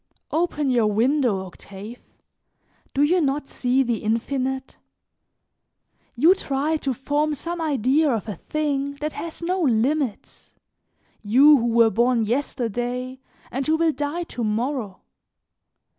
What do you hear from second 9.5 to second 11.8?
limits, you who